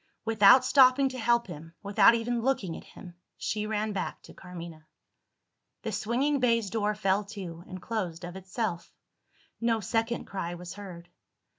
[0.25, 4.87] Without stopping to help him, without even looking at him, she ran back to Carmina.
[5.83, 8.91] The swinging baize door fell to, and closed of itself.
[9.59, 11.07] No second cry was heard.